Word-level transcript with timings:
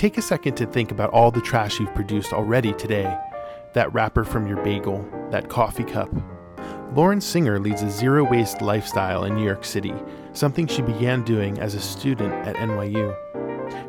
Take 0.00 0.16
a 0.16 0.22
second 0.22 0.54
to 0.54 0.64
think 0.64 0.92
about 0.92 1.10
all 1.10 1.30
the 1.30 1.42
trash 1.42 1.78
you've 1.78 1.94
produced 1.94 2.32
already 2.32 2.72
today 2.72 3.18
that 3.74 3.92
wrapper 3.92 4.24
from 4.24 4.46
your 4.46 4.56
bagel, 4.64 5.06
that 5.30 5.50
coffee 5.50 5.84
cup. 5.84 6.08
Lauren 6.94 7.20
Singer 7.20 7.58
leads 7.60 7.82
a 7.82 7.90
zero 7.90 8.24
waste 8.24 8.62
lifestyle 8.62 9.24
in 9.24 9.34
New 9.34 9.44
York 9.44 9.62
City, 9.62 9.92
something 10.32 10.66
she 10.66 10.80
began 10.80 11.22
doing 11.22 11.58
as 11.58 11.74
a 11.74 11.80
student 11.82 12.32
at 12.46 12.56
NYU. 12.56 13.14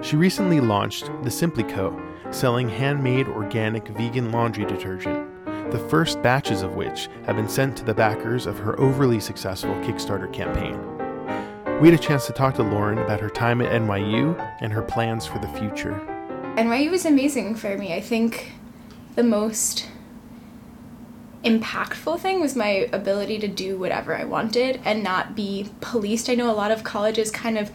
She 0.04 0.18
recently 0.18 0.60
launched 0.60 1.10
The 1.24 1.32
Simply 1.32 1.64
Co., 1.64 1.98
selling 2.30 2.68
handmade 2.68 3.30
organic 3.30 3.88
vegan 3.88 4.34
laundry 4.34 4.66
detergent, 4.66 5.46
the 5.72 5.80
first 5.80 6.22
batches 6.22 6.62
of 6.62 6.76
which 6.76 7.08
have 7.26 7.38
been 7.38 7.48
sent 7.48 7.78
to 7.78 7.86
the 7.86 7.94
backers 7.94 8.48
of 8.48 8.60
her 8.60 8.78
overly 8.82 9.22
successful 9.22 9.76
Kickstarter 9.76 10.34
campaign. 10.34 11.01
We 11.82 11.90
had 11.90 12.00
a 12.00 12.04
chance 12.04 12.28
to 12.28 12.32
talk 12.32 12.54
to 12.58 12.64
Lauren 12.64 13.00
about 13.00 13.22
her 13.22 13.30
time 13.32 13.60
at 13.60 13.72
NYU 13.72 14.38
and 14.62 14.72
her 14.72 14.84
plans 14.84 15.26
for 15.26 15.40
the 15.40 15.48
future. 15.48 16.00
NYU 16.56 16.92
was 16.92 17.08
amazing 17.08 17.56
for 17.56 17.76
me. 17.76 17.92
I 17.92 18.00
think 18.00 18.52
the 19.16 19.24
most 19.24 19.90
impactful 21.44 22.20
thing 22.20 22.40
was 22.40 22.56
my 22.56 22.88
ability 22.94 23.40
to 23.40 23.48
do 23.48 23.80
whatever 23.80 24.16
I 24.16 24.26
wanted 24.26 24.80
and 24.86 25.02
not 25.02 25.36
be 25.36 25.72
policed. 25.82 26.30
I 26.30 26.36
know 26.36 26.52
a 26.52 26.54
lot 26.54 26.70
of 26.70 26.84
colleges 26.84 27.32
kind 27.32 27.58
of 27.58 27.72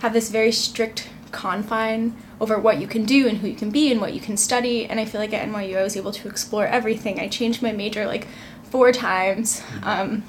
have 0.00 0.12
this 0.12 0.28
very 0.30 0.52
strict 0.52 1.08
confine 1.32 2.14
over 2.42 2.58
what 2.58 2.78
you 2.78 2.86
can 2.86 3.06
do 3.06 3.26
and 3.26 3.38
who 3.38 3.48
you 3.48 3.56
can 3.56 3.70
be 3.70 3.90
and 3.90 4.02
what 4.02 4.12
you 4.12 4.20
can 4.20 4.36
study. 4.36 4.84
And 4.84 5.00
I 5.00 5.06
feel 5.06 5.18
like 5.18 5.32
at 5.32 5.48
NYU 5.48 5.78
I 5.78 5.82
was 5.82 5.96
able 5.96 6.12
to 6.12 6.28
explore 6.28 6.66
everything. 6.66 7.18
I 7.18 7.28
changed 7.28 7.62
my 7.62 7.72
major 7.72 8.06
like 8.06 8.28
four 8.64 8.92
times. 8.92 9.62
Um, 9.82 10.24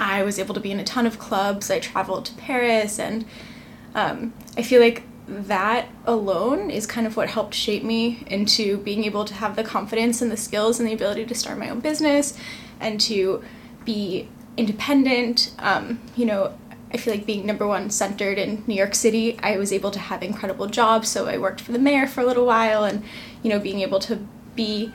I 0.00 0.22
was 0.22 0.38
able 0.38 0.54
to 0.54 0.60
be 0.60 0.72
in 0.72 0.80
a 0.80 0.84
ton 0.84 1.06
of 1.06 1.18
clubs. 1.18 1.70
I 1.70 1.78
traveled 1.78 2.24
to 2.24 2.34
Paris, 2.34 2.98
and 2.98 3.26
um, 3.94 4.32
I 4.56 4.62
feel 4.62 4.80
like 4.80 5.02
that 5.28 5.88
alone 6.06 6.70
is 6.70 6.86
kind 6.86 7.06
of 7.06 7.18
what 7.18 7.28
helped 7.28 7.54
shape 7.54 7.84
me 7.84 8.24
into 8.26 8.78
being 8.78 9.04
able 9.04 9.26
to 9.26 9.34
have 9.34 9.56
the 9.56 9.62
confidence 9.62 10.22
and 10.22 10.32
the 10.32 10.38
skills 10.38 10.80
and 10.80 10.88
the 10.88 10.94
ability 10.94 11.26
to 11.26 11.34
start 11.34 11.58
my 11.58 11.68
own 11.68 11.80
business 11.80 12.36
and 12.80 12.98
to 13.02 13.44
be 13.84 14.26
independent. 14.56 15.54
Um, 15.58 16.00
you 16.16 16.24
know, 16.24 16.58
I 16.92 16.96
feel 16.96 17.14
like 17.14 17.26
being 17.26 17.44
number 17.44 17.66
one 17.66 17.90
centered 17.90 18.38
in 18.38 18.64
New 18.66 18.74
York 18.74 18.94
City, 18.94 19.38
I 19.42 19.58
was 19.58 19.70
able 19.70 19.90
to 19.90 19.98
have 19.98 20.22
incredible 20.22 20.66
jobs. 20.66 21.10
So 21.10 21.26
I 21.26 21.36
worked 21.36 21.60
for 21.60 21.72
the 21.72 21.78
mayor 21.78 22.06
for 22.06 22.22
a 22.22 22.26
little 22.26 22.46
while, 22.46 22.84
and 22.84 23.04
you 23.42 23.50
know, 23.50 23.60
being 23.60 23.80
able 23.80 24.00
to 24.00 24.26
be 24.56 24.92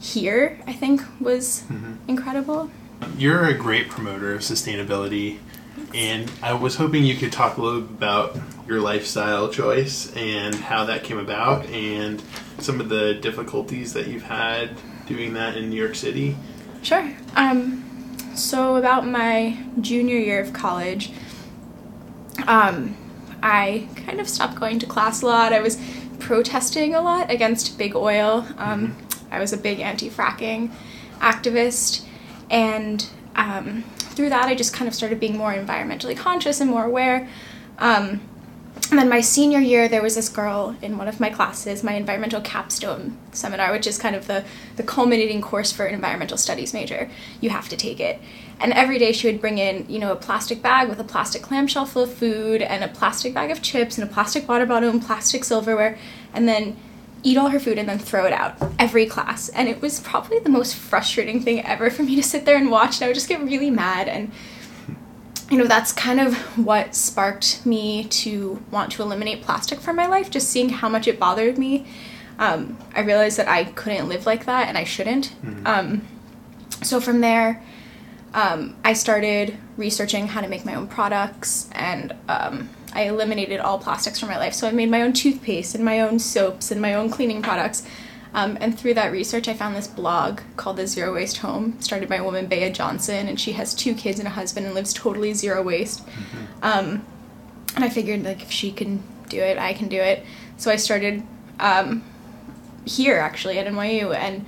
here, 0.00 0.58
I 0.66 0.72
think, 0.72 1.02
was 1.20 1.64
mm-hmm. 1.68 1.96
incredible. 2.08 2.70
You're 3.16 3.44
a 3.44 3.54
great 3.54 3.88
promoter 3.88 4.32
of 4.32 4.40
sustainability, 4.40 5.38
and 5.94 6.30
I 6.42 6.54
was 6.54 6.76
hoping 6.76 7.04
you 7.04 7.16
could 7.16 7.32
talk 7.32 7.58
a 7.58 7.62
little 7.62 7.80
about 7.80 8.38
your 8.66 8.80
lifestyle 8.80 9.50
choice 9.50 10.14
and 10.14 10.54
how 10.54 10.84
that 10.86 11.04
came 11.04 11.18
about, 11.18 11.66
and 11.66 12.22
some 12.58 12.80
of 12.80 12.88
the 12.88 13.14
difficulties 13.14 13.92
that 13.92 14.06
you've 14.06 14.22
had 14.22 14.70
doing 15.06 15.34
that 15.34 15.56
in 15.56 15.70
New 15.70 15.76
York 15.76 15.94
City. 15.94 16.36
Sure. 16.82 17.12
Um, 17.36 17.84
so 18.34 18.76
about 18.76 19.06
my 19.06 19.58
junior 19.80 20.16
year 20.16 20.40
of 20.40 20.52
college, 20.52 21.12
um, 22.46 22.96
I 23.42 23.88
kind 23.96 24.20
of 24.20 24.28
stopped 24.28 24.58
going 24.58 24.78
to 24.78 24.86
class 24.86 25.22
a 25.22 25.26
lot. 25.26 25.52
I 25.52 25.60
was 25.60 25.78
protesting 26.18 26.94
a 26.94 27.00
lot 27.00 27.30
against 27.30 27.76
big 27.76 27.94
oil. 27.96 28.46
Um, 28.56 28.88
mm-hmm. 28.88 29.34
I 29.34 29.40
was 29.40 29.52
a 29.52 29.56
big 29.56 29.80
anti-fracking 29.80 30.70
activist, 31.18 32.06
and 32.50 33.06
um, 33.36 33.84
through 33.96 34.28
that, 34.30 34.46
I 34.46 34.54
just 34.54 34.74
kind 34.74 34.88
of 34.88 34.94
started 34.94 35.18
being 35.20 35.36
more 35.36 35.54
environmentally 35.54 36.16
conscious 36.16 36.60
and 36.60 36.68
more 36.68 36.84
aware. 36.84 37.28
Um, 37.78 38.20
and 38.90 38.98
then 38.98 39.08
my 39.08 39.20
senior 39.20 39.60
year, 39.60 39.88
there 39.88 40.02
was 40.02 40.16
this 40.16 40.28
girl 40.28 40.76
in 40.82 40.98
one 40.98 41.06
of 41.06 41.20
my 41.20 41.30
classes, 41.30 41.84
my 41.84 41.92
environmental 41.92 42.40
capstone 42.40 43.16
seminar, 43.30 43.70
which 43.70 43.86
is 43.86 43.98
kind 43.98 44.16
of 44.16 44.26
the, 44.26 44.44
the 44.76 44.82
culminating 44.82 45.40
course 45.40 45.70
for 45.70 45.86
an 45.86 45.94
environmental 45.94 46.36
studies 46.36 46.74
major. 46.74 47.08
You 47.40 47.50
have 47.50 47.68
to 47.68 47.76
take 47.76 48.00
it. 48.00 48.20
And 48.58 48.72
every 48.72 48.98
day 48.98 49.12
she 49.12 49.28
would 49.28 49.40
bring 49.40 49.58
in, 49.58 49.86
you 49.88 50.00
know, 50.00 50.12
a 50.12 50.16
plastic 50.16 50.60
bag 50.60 50.88
with 50.88 50.98
a 50.98 51.04
plastic 51.04 51.40
clamshell 51.40 51.86
full 51.86 52.02
of 52.02 52.12
food 52.12 52.62
and 52.62 52.82
a 52.82 52.88
plastic 52.88 53.32
bag 53.32 53.50
of 53.50 53.62
chips 53.62 53.96
and 53.96 54.08
a 54.08 54.12
plastic 54.12 54.48
water 54.48 54.66
bottle 54.66 54.90
and 54.90 55.02
plastic 55.02 55.44
silverware, 55.44 55.96
and 56.34 56.48
then 56.48 56.76
eat 57.22 57.36
all 57.36 57.48
her 57.48 57.60
food 57.60 57.78
and 57.78 57.88
then 57.88 57.98
throw 57.98 58.26
it 58.26 58.32
out 58.32 58.56
every 58.78 59.06
class. 59.06 59.48
And 59.50 59.68
it 59.68 59.80
was 59.80 60.00
probably 60.00 60.38
the 60.38 60.48
most 60.48 60.74
frustrating 60.74 61.42
thing 61.42 61.64
ever 61.64 61.90
for 61.90 62.02
me 62.02 62.16
to 62.16 62.22
sit 62.22 62.44
there 62.44 62.56
and 62.56 62.70
watch. 62.70 62.96
And 62.96 63.04
I 63.04 63.08
would 63.08 63.14
just 63.14 63.28
get 63.28 63.40
really 63.40 63.70
mad. 63.70 64.08
And, 64.08 64.32
you 65.50 65.58
know, 65.58 65.66
that's 65.66 65.92
kind 65.92 66.20
of 66.20 66.36
what 66.58 66.94
sparked 66.94 67.64
me 67.66 68.04
to 68.04 68.62
want 68.70 68.92
to 68.92 69.02
eliminate 69.02 69.42
plastic 69.42 69.80
from 69.80 69.96
my 69.96 70.06
life, 70.06 70.30
just 70.30 70.50
seeing 70.50 70.68
how 70.68 70.88
much 70.88 71.06
it 71.06 71.18
bothered 71.18 71.58
me. 71.58 71.86
Um, 72.38 72.78
I 72.94 73.00
realized 73.00 73.36
that 73.36 73.48
I 73.48 73.64
couldn't 73.64 74.08
live 74.08 74.24
like 74.24 74.46
that 74.46 74.68
and 74.68 74.78
I 74.78 74.84
shouldn't. 74.84 75.34
Mm-hmm. 75.44 75.66
Um, 75.66 76.08
so 76.82 77.00
from 77.00 77.20
there, 77.20 77.62
um, 78.32 78.76
I 78.84 78.92
started 78.92 79.58
researching 79.76 80.28
how 80.28 80.40
to 80.40 80.48
make 80.48 80.64
my 80.64 80.74
own 80.74 80.86
products 80.86 81.68
and 81.72 82.14
um, 82.28 82.70
I 82.92 83.02
eliminated 83.02 83.60
all 83.60 83.78
plastics 83.78 84.18
from 84.18 84.28
my 84.28 84.38
life. 84.38 84.54
So 84.54 84.66
I 84.66 84.72
made 84.72 84.90
my 84.90 85.02
own 85.02 85.12
toothpaste 85.12 85.74
and 85.74 85.84
my 85.84 86.00
own 86.00 86.18
soaps 86.18 86.70
and 86.70 86.80
my 86.80 86.94
own 86.94 87.10
cleaning 87.10 87.42
products. 87.42 87.86
Um, 88.32 88.56
and 88.60 88.78
through 88.78 88.94
that 88.94 89.10
research, 89.10 89.48
I 89.48 89.54
found 89.54 89.74
this 89.74 89.88
blog 89.88 90.40
called 90.56 90.76
The 90.76 90.86
Zero 90.86 91.14
Waste 91.14 91.38
Home, 91.38 91.80
started 91.80 92.08
by 92.08 92.16
a 92.16 92.24
woman, 92.24 92.46
Bea 92.46 92.70
Johnson, 92.70 93.26
and 93.26 93.40
she 93.40 93.52
has 93.52 93.74
two 93.74 93.94
kids 93.94 94.18
and 94.18 94.28
a 94.28 94.30
husband 94.30 94.66
and 94.66 94.74
lives 94.74 94.92
totally 94.92 95.32
zero 95.32 95.62
waste. 95.62 96.06
Mm-hmm. 96.06 96.44
Um, 96.62 97.06
and 97.74 97.84
I 97.84 97.88
figured, 97.88 98.22
like, 98.22 98.42
if 98.42 98.50
she 98.50 98.70
can 98.70 99.02
do 99.28 99.40
it, 99.40 99.58
I 99.58 99.72
can 99.72 99.88
do 99.88 99.96
it. 100.00 100.24
So 100.58 100.70
I 100.70 100.76
started 100.76 101.24
um, 101.58 102.04
here, 102.84 103.18
actually, 103.18 103.58
at 103.58 103.66
NYU, 103.66 104.14
and 104.14 104.46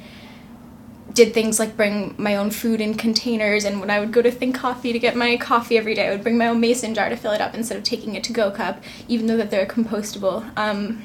did 1.12 1.34
things 1.34 1.58
like 1.58 1.76
bring 1.76 2.14
my 2.16 2.36
own 2.36 2.50
food 2.50 2.80
in 2.80 2.94
containers 2.94 3.64
and 3.64 3.80
when 3.80 3.90
I 3.90 4.00
would 4.00 4.12
go 4.12 4.22
to 4.22 4.30
Think 4.30 4.56
Coffee 4.56 4.92
to 4.92 4.98
get 4.98 5.16
my 5.16 5.36
coffee 5.36 5.76
every 5.76 5.94
day, 5.94 6.08
I 6.08 6.10
would 6.10 6.22
bring 6.22 6.38
my 6.38 6.48
own 6.48 6.60
mason 6.60 6.94
jar 6.94 7.08
to 7.08 7.16
fill 7.16 7.32
it 7.32 7.40
up 7.40 7.54
instead 7.54 7.76
of 7.76 7.84
taking 7.84 8.16
a 8.16 8.20
to-go 8.20 8.50
cup, 8.50 8.82
even 9.08 9.26
though 9.26 9.36
that 9.36 9.50
they're 9.50 9.66
compostable. 9.66 10.50
Um, 10.56 11.02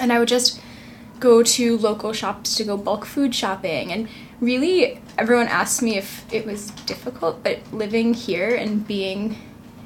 and 0.00 0.12
I 0.12 0.18
would 0.18 0.28
just 0.28 0.60
go 1.18 1.42
to 1.42 1.76
local 1.76 2.14
shops 2.14 2.56
to 2.56 2.64
go 2.64 2.78
bulk 2.78 3.04
food 3.04 3.34
shopping 3.34 3.92
and 3.92 4.08
really 4.40 5.00
everyone 5.18 5.48
asked 5.48 5.82
me 5.82 5.98
if 5.98 6.24
it 6.32 6.46
was 6.46 6.70
difficult, 6.86 7.44
but 7.44 7.60
living 7.72 8.14
here 8.14 8.54
and 8.54 8.86
being 8.86 9.36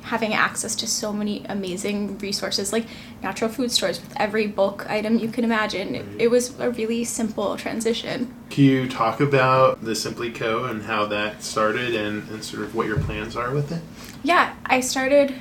having 0.04 0.34
access 0.34 0.75
to 0.76 0.87
so 0.87 1.12
many 1.12 1.44
amazing 1.48 2.19
resources 2.19 2.72
like 2.72 2.87
natural 3.22 3.50
food 3.50 3.72
stores 3.72 4.00
with 4.00 4.12
every 4.16 4.47
bulk 4.47 4.88
item 4.88 5.19
you 5.19 5.28
can 5.28 5.44
imagine. 5.44 5.94
It, 5.94 6.04
it, 6.19 6.31
was 6.31 6.59
a 6.60 6.70
really 6.70 7.04
simple 7.04 7.56
transition. 7.56 8.32
Can 8.50 8.64
you 8.64 8.88
talk 8.88 9.20
about 9.20 9.82
the 9.82 9.94
Simply 9.94 10.31
Co. 10.31 10.64
and 10.64 10.82
how 10.82 11.06
that 11.06 11.43
started 11.43 11.94
and, 11.94 12.28
and 12.28 12.44
sort 12.44 12.64
of 12.64 12.75
what 12.75 12.87
your 12.87 13.00
plans 13.00 13.34
are 13.34 13.50
with 13.50 13.72
it? 13.72 13.81
Yeah, 14.22 14.54
I 14.66 14.81
started 14.81 15.34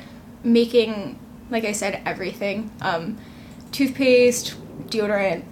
making, 0.46 1.20
like 1.50 1.66
I 1.66 1.74
said, 1.74 2.02
everything 2.06 2.72
um, 2.82 3.18
toothpaste, 3.74 4.56
deodorant, 4.88 5.44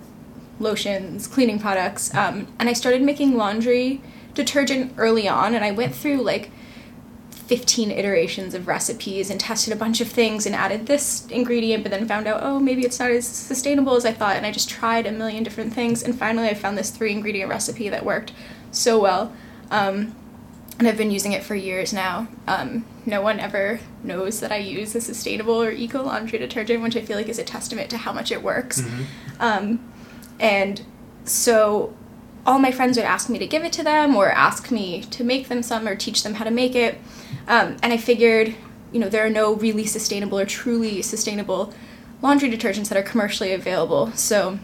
lotions, 0.58 1.28
cleaning 1.28 1.60
products. 1.60 2.14
Um, 2.16 2.48
and 2.60 2.70
I 2.70 2.74
started 2.74 3.02
making 3.02 3.36
laundry 3.36 4.02
detergent 4.34 4.94
early 4.96 5.28
on, 5.28 5.54
and 5.54 5.66
I 5.66 5.72
went 5.72 5.94
through 5.94 6.22
like 6.22 6.52
15 7.52 7.92
iterations 7.92 8.54
of 8.54 8.66
recipes 8.66 9.30
and 9.30 9.38
tested 9.38 9.74
a 9.74 9.76
bunch 9.76 10.00
of 10.00 10.08
things 10.08 10.46
and 10.46 10.56
added 10.56 10.88
this 10.88 11.28
ingredient, 11.28 11.84
but 11.84 11.92
then 11.92 12.08
found 12.08 12.26
out, 12.26 12.40
oh, 12.42 12.62
maybe 12.62 12.84
it's 12.84 12.98
not 12.98 13.12
as 13.12 13.28
sustainable 13.28 13.94
as 13.94 14.06
I 14.06 14.14
thought. 14.14 14.38
And 14.38 14.46
I 14.46 14.54
just 14.54 14.70
tried 14.70 15.06
a 15.06 15.12
million 15.12 15.44
different 15.44 15.74
things. 15.74 16.02
And 16.02 16.18
finally, 16.18 16.48
I 16.48 16.54
found 16.54 16.78
this 16.78 16.92
three 16.92 17.12
ingredient 17.12 17.50
recipe 17.50 17.90
that 17.90 18.06
worked 18.06 18.32
so 18.72 19.02
well. 19.02 19.34
Um, 19.70 20.16
and 20.80 20.88
I've 20.88 20.96
been 20.96 21.12
using 21.12 21.34
it 21.34 21.44
for 21.44 21.54
years 21.54 21.92
now. 21.92 22.30
Um, 22.48 22.86
no 23.06 23.22
one 23.22 23.38
ever 23.38 23.82
knows 24.02 24.40
that 24.40 24.54
I 24.54 24.56
use 24.56 24.96
a 24.96 25.02
sustainable 25.02 25.62
or 25.62 25.72
eco 25.72 26.04
laundry 26.04 26.40
detergent, 26.40 26.82
which 26.82 26.96
I 26.96 27.02
feel 27.02 27.18
like 27.18 27.28
is 27.28 27.38
a 27.38 27.44
testament 27.44 27.90
to 27.90 27.98
how 27.98 28.14
much 28.14 28.32
it 28.32 28.42
works. 28.42 28.80
Mm-hmm. 28.80 29.04
Um, 29.42 29.92
and 30.40 30.84
so 31.26 31.94
all 32.46 32.60
my 32.60 32.72
friends 32.72 32.98
would 32.98 33.06
ask 33.06 33.30
me 33.30 33.40
to 33.40 33.48
give 33.48 33.66
it 33.66 33.74
to 33.74 33.84
them 33.84 34.16
or 34.16 34.32
ask 34.32 34.72
me 34.72 35.02
to 35.02 35.26
make 35.26 35.50
them 35.50 35.62
some 35.62 35.86
or 35.86 35.98
teach 35.98 36.24
them 36.24 36.36
how 36.36 36.46
to 36.46 36.52
make 36.52 36.76
it. 36.76 36.98
Um, 37.48 37.78
and 37.82 37.92
I 37.94 37.98
figured, 37.98 38.56
you 38.92 39.00
know, 39.00 39.10
there 39.10 39.26
are 39.26 39.30
no 39.30 39.56
really 39.56 39.86
sustainable 39.86 40.40
or 40.40 40.46
truly 40.46 41.02
sustainable 41.02 41.74
laundry 42.22 42.50
detergents 42.50 42.90
that 42.90 42.98
are 42.98 43.04
commercially 43.04 43.54
available. 43.54 44.12
So 44.14 44.60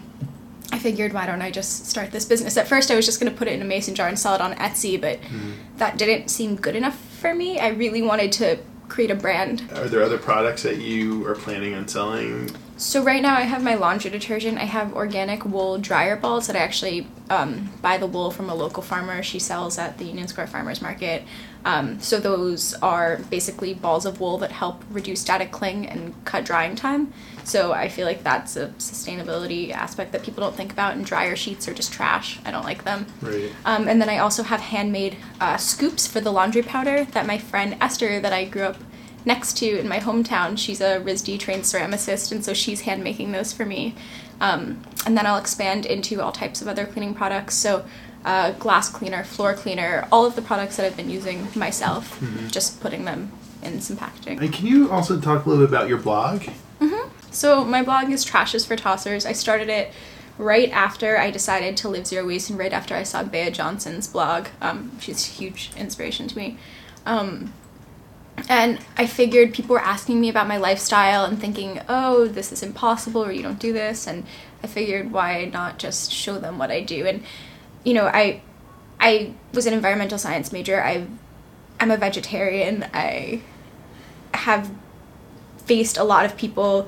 I 0.71 0.79
figured, 0.79 1.13
why 1.13 1.25
don't 1.25 1.41
I 1.41 1.50
just 1.50 1.88
start 1.88 2.12
this 2.12 2.25
business? 2.25 2.57
At 2.57 2.68
first, 2.68 2.91
I 2.91 2.95
was 2.95 3.06
just 3.06 3.19
going 3.19 3.31
to 3.31 3.38
put 3.38 3.47
it 3.47 3.53
in 3.53 3.62
a 3.62 3.65
mason 3.65 3.95
jar 3.95 4.07
and 4.07 4.19
sell 4.19 4.35
it 4.35 4.41
on 4.41 4.53
Etsy, 4.56 5.00
but 5.00 5.21
mm-hmm. 5.21 5.51
that 5.77 5.97
didn't 5.97 6.29
seem 6.29 6.56
good 6.56 6.75
enough 6.75 6.97
for 6.97 7.33
me. 7.33 7.59
I 7.59 7.69
really 7.69 8.01
wanted 8.01 8.31
to 8.33 8.59
create 8.88 9.12
a 9.12 9.15
brand. 9.15 9.63
Are 9.75 9.88
there 9.88 10.03
other 10.03 10.18
products 10.18 10.63
that 10.63 10.77
you 10.77 11.25
are 11.25 11.35
planning 11.35 11.74
on 11.74 11.88
selling 11.88 12.51
So 12.77 13.03
right 13.03 13.21
now 13.21 13.35
I 13.35 13.41
have 13.41 13.63
my 13.63 13.74
laundry 13.74 14.12
detergent. 14.12 14.59
I 14.59 14.65
have 14.65 14.94
organic 14.94 15.44
wool 15.44 15.79
dryer 15.79 16.15
balls 16.15 16.45
that 16.45 16.56
I 16.56 16.59
actually 16.59 17.07
um, 17.29 17.71
buy 17.81 17.97
the 17.97 18.06
wool 18.06 18.29
from 18.29 18.50
a 18.51 18.56
local 18.56 18.83
farmer. 18.83 19.24
She 19.24 19.39
sells 19.39 19.79
at 19.79 19.97
the 19.97 20.06
Union 20.06 20.27
Square 20.27 20.47
Farmers 20.47 20.79
Market. 20.79 21.24
Um, 21.65 22.00
so 22.00 22.19
those 22.19 22.75
are 22.75 23.18
basically 23.29 23.74
balls 23.74 24.06
of 24.06 24.19
wool 24.21 24.38
that 24.38 24.51
help 24.51 24.83
reduce 24.91 25.21
static 25.21 25.51
cling 25.51 25.88
and 25.88 26.13
cut 26.24 26.45
drying 26.45 26.75
time. 26.75 27.12
So 27.44 27.74
I 27.74 27.89
feel 27.89 28.06
like 28.06 28.24
that's 28.24 28.56
a 28.56 28.68
sustainability 28.77 29.71
aspect 29.71 30.12
that 30.12 30.24
people 30.24 30.44
don't 30.44 30.56
think 30.56 30.71
about. 30.71 30.95
And 30.95 31.06
dryer 31.06 31.35
sheets 31.35 31.68
are 31.68 31.74
just 31.74 31.91
trash. 31.91 32.39
I 32.45 32.51
don't 32.51 32.63
like 32.63 32.83
them. 32.83 33.07
Right. 33.21 33.51
Um, 33.65 33.88
and 33.88 34.00
then 34.00 34.07
I 34.07 34.19
also 34.19 34.44
have 34.44 34.62
handmade 34.62 35.18
uh, 35.41 35.57
scoops 35.57 36.06
for 36.06 36.21
the 36.21 36.31
laundry 36.31 36.62
powder 36.62 37.06
that 37.06 37.25
my 37.25 37.39
friend 37.39 37.75
Esther, 37.81 38.19
that 38.19 38.31
I 38.31 38.45
grew 38.45 38.63
up 38.63 38.77
next 39.27 39.57
to 39.57 39.79
in 39.79 39.88
my 39.88 40.00
hometown. 40.00 40.57
She's 40.57 40.81
a 40.81 41.00
RISD 41.00 41.39
trained 41.39 41.63
ceramicist, 41.63 42.31
and 42.31 42.44
so 42.44 42.53
she's 42.53 42.81
hand 42.81 43.03
making 43.03 43.31
those 43.33 43.53
for 43.53 43.65
me. 43.65 43.94
Um, 44.41 44.81
and 45.06 45.15
then 45.18 45.25
I'll 45.27 45.38
expand 45.38 45.85
into 45.85 46.21
all 46.21 46.31
types 46.31 46.62
of 46.62 46.68
other 46.68 46.85
cleaning 46.85 47.13
products. 47.13 47.53
So, 47.56 47.85
uh, 48.25 48.51
glass 48.53 48.89
cleaner, 48.89 49.24
floor 49.24 49.53
cleaner, 49.53 50.07
all 50.12 50.25
of 50.25 50.35
the 50.35 50.41
products 50.41 50.77
that 50.77 50.85
I've 50.85 50.97
been 50.97 51.09
using 51.09 51.47
myself, 51.56 52.19
Mm-hmm. 52.19 52.47
just 52.47 52.79
putting 52.81 53.06
them 53.06 53.31
in 53.62 53.79
some 53.81 53.97
packaging. 53.97 54.39
And 54.39 54.51
can 54.53 54.65
you 54.65 54.91
also 54.91 55.19
talk 55.19 55.45
a 55.45 55.50
little 55.50 55.65
bit 55.65 55.69
about 55.74 55.88
your 55.89 55.97
blog? 56.00 56.44
So 57.29 57.63
my 57.63 57.83
blog 57.83 58.09
is 58.09 58.24
Trash 58.24 58.56
is 58.56 58.65
for 58.65 58.75
Tossers. 58.75 59.25
I 59.25 59.33
started 59.33 59.69
it 59.69 59.91
right 60.39 60.71
after 60.71 61.19
I 61.19 61.29
decided 61.29 61.77
to 61.77 61.89
live 61.89 62.07
zero 62.07 62.25
waste 62.25 62.50
and 62.50 62.57
right 62.57 62.74
after 62.74 62.95
I 62.95 63.03
saw 63.03 63.21
Bea 63.24 63.51
Johnson's 63.51 64.07
blog. 64.07 64.47
Um, 64.62 64.97
she's 65.00 65.27
a 65.27 65.31
huge 65.31 65.69
inspiration 65.77 66.27
to 66.29 66.35
me. 66.38 66.57
Um, 67.06 67.53
and 68.50 68.80
I 68.98 69.07
figured 69.07 69.54
people 69.54 69.74
were 69.74 69.81
asking 69.81 70.22
me 70.22 70.30
about 70.30 70.48
my 70.48 70.57
lifestyle 70.57 71.25
and 71.25 71.39
thinking, 71.39 71.81
oh, 71.89 72.28
this 72.28 72.51
is 72.51 72.62
impossible 72.62 73.24
or 73.24 73.31
you 73.31 73.42
don't 73.42 73.60
do 73.60 73.74
this. 73.74 74.07
And 74.07 74.25
I 74.63 74.68
figured, 74.68 75.12
why 75.12 75.45
not 75.45 75.80
just 75.80 76.12
show 76.12 76.38
them 76.38 76.57
what 76.57 76.72
I 76.72 76.81
do? 76.81 77.06
And, 77.07 77.24
you 77.84 77.94
know, 77.94 78.06
I, 78.06 78.42
I 79.00 79.34
was 79.54 79.66
an 79.66 79.74
environmental 79.74 80.18
science 80.18 80.51
major. 80.51 80.84
I, 80.84 81.07
I'm 81.80 81.92
a 81.92 81.98
vegetarian. 81.98 82.86
I 82.94 83.42
have 84.34 84.72
faced 85.57 85.98
a 85.98 86.04
lot 86.04 86.25
of 86.25 86.38
people, 86.38 86.88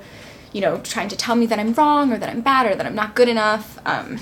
you 0.54 0.62
know, 0.62 0.80
trying 0.80 1.10
to 1.10 1.16
tell 1.16 1.36
me 1.36 1.46
that 1.48 1.60
I'm 1.60 1.74
wrong 1.74 2.14
or 2.14 2.18
that 2.20 2.30
I'm 2.30 2.42
bad 2.42 2.68
or 2.68 2.76
that 2.76 2.86
I'm 2.86 2.96
not 2.96 3.16
good 3.16 3.28
enough. 3.28 3.80
Um, 3.86 4.20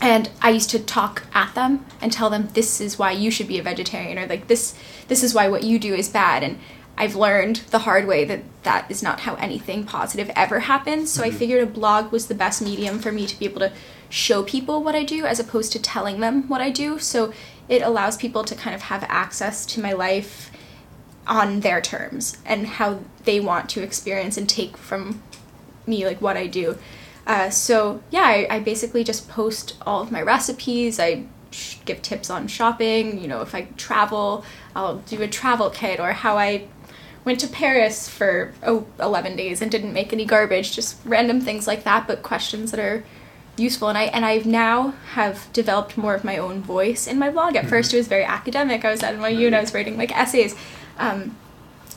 and 0.00 0.30
I 0.40 0.50
used 0.50 0.70
to 0.70 0.78
talk 0.78 1.24
at 1.34 1.54
them 1.54 1.84
and 2.00 2.12
tell 2.12 2.30
them 2.30 2.48
this 2.54 2.80
is 2.80 2.98
why 2.98 3.12
you 3.12 3.30
should 3.30 3.48
be 3.48 3.58
a 3.58 3.62
vegetarian 3.62 4.18
or 4.18 4.26
like 4.26 4.46
this 4.46 4.74
this 5.08 5.22
is 5.22 5.34
why 5.34 5.48
what 5.48 5.64
you 5.64 5.78
do 5.78 5.94
is 5.94 6.08
bad 6.08 6.42
and 6.42 6.58
I've 6.98 7.14
learned 7.14 7.56
the 7.70 7.78
hard 7.80 8.08
way 8.08 8.24
that 8.24 8.42
that 8.64 8.90
is 8.90 9.04
not 9.04 9.20
how 9.20 9.36
anything 9.36 9.84
positive 9.84 10.32
ever 10.34 10.58
happens. 10.60 11.12
So 11.12 11.22
I 11.22 11.28
mm-hmm. 11.28 11.38
figured 11.38 11.62
a 11.62 11.66
blog 11.66 12.10
was 12.10 12.26
the 12.26 12.34
best 12.34 12.60
medium 12.60 12.98
for 12.98 13.12
me 13.12 13.24
to 13.24 13.38
be 13.38 13.44
able 13.44 13.60
to 13.60 13.72
show 14.08 14.42
people 14.42 14.82
what 14.82 14.96
I 14.96 15.04
do 15.04 15.24
as 15.24 15.38
opposed 15.38 15.70
to 15.72 15.78
telling 15.80 16.18
them 16.18 16.48
what 16.48 16.60
I 16.60 16.70
do. 16.70 16.98
So 16.98 17.32
it 17.68 17.82
allows 17.82 18.16
people 18.16 18.42
to 18.42 18.56
kind 18.56 18.74
of 18.74 18.82
have 18.82 19.04
access 19.08 19.64
to 19.66 19.80
my 19.80 19.92
life 19.92 20.50
on 21.28 21.60
their 21.60 21.80
terms 21.80 22.36
and 22.44 22.66
how 22.66 22.98
they 23.22 23.38
want 23.38 23.70
to 23.70 23.82
experience 23.82 24.36
and 24.36 24.48
take 24.48 24.76
from 24.76 25.22
me 25.86 26.04
like 26.04 26.20
what 26.20 26.36
I 26.36 26.48
do. 26.48 26.78
Uh, 27.28 27.50
so 27.50 28.02
yeah, 28.10 28.22
I, 28.22 28.46
I 28.50 28.60
basically 28.60 29.04
just 29.04 29.28
post 29.28 29.76
all 29.86 30.00
of 30.00 30.10
my 30.10 30.22
recipes. 30.22 30.98
I 30.98 31.26
sh- 31.50 31.76
give 31.84 32.00
tips 32.00 32.30
on 32.30 32.48
shopping. 32.48 33.20
You 33.20 33.28
know, 33.28 33.42
if 33.42 33.54
I 33.54 33.68
travel, 33.76 34.44
I'll 34.74 34.96
do 34.96 35.20
a 35.20 35.28
travel 35.28 35.68
kit 35.68 36.00
or 36.00 36.12
how 36.12 36.38
I 36.38 36.66
went 37.26 37.38
to 37.40 37.46
Paris 37.46 38.08
for 38.08 38.54
oh, 38.62 38.86
11 38.98 39.36
days 39.36 39.60
and 39.60 39.70
didn't 39.70 39.92
make 39.92 40.14
any 40.14 40.24
garbage. 40.24 40.74
Just 40.74 40.96
random 41.04 41.42
things 41.42 41.66
like 41.66 41.84
that, 41.84 42.06
but 42.06 42.22
questions 42.22 42.70
that 42.70 42.80
are 42.80 43.04
useful. 43.58 43.88
And 43.88 43.98
I 43.98 44.04
and 44.04 44.24
I've 44.24 44.46
now 44.46 44.94
have 45.12 45.52
developed 45.52 45.98
more 45.98 46.14
of 46.14 46.24
my 46.24 46.38
own 46.38 46.62
voice 46.62 47.06
in 47.06 47.18
my 47.18 47.28
blog. 47.28 47.56
At 47.56 47.66
first, 47.66 47.92
it 47.92 47.98
was 47.98 48.08
very 48.08 48.24
academic. 48.24 48.86
I 48.86 48.90
was 48.90 49.02
at 49.02 49.14
NYU 49.14 49.48
and 49.48 49.56
I 49.56 49.60
was 49.60 49.74
writing 49.74 49.98
like 49.98 50.16
essays. 50.16 50.54
Um, 50.96 51.36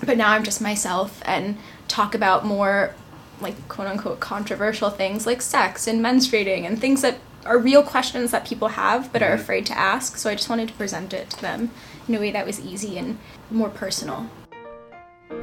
but 0.06 0.18
now 0.18 0.32
I'm 0.32 0.44
just 0.44 0.60
myself 0.60 1.22
and 1.26 1.58
talk 1.88 2.14
about 2.16 2.46
more 2.46 2.96
like 3.42 3.68
quote 3.68 3.88
unquote 3.88 4.20
controversial 4.20 4.90
things 4.90 5.26
like 5.26 5.42
sex 5.42 5.88
and 5.88 6.04
menstruating 6.04 6.66
and 6.66 6.80
things 6.80 7.02
that 7.02 7.18
are 7.46 7.58
real 7.58 7.84
questions 7.84 8.32
that 8.32 8.46
people 8.46 8.70
have 8.70 9.12
but 9.12 9.22
are 9.22 9.32
mm-hmm. 9.32 9.42
afraid 9.42 9.66
to 9.68 9.78
ask. 9.78 10.18
So 10.18 10.30
I 10.30 10.36
just 10.36 10.50
wanted 10.50 10.70
to 10.70 10.74
present 10.76 11.14
it 11.14 11.30
to 11.32 11.42
them 11.42 11.72
in 12.08 12.16
a 12.16 12.20
way 12.20 12.32
that 12.32 12.46
was 12.46 12.60
easy 12.60 12.98
and 12.98 13.18
more 13.50 13.70
personal. 13.70 14.30